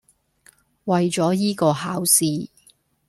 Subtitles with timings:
[0.85, 2.49] 為咗依個考試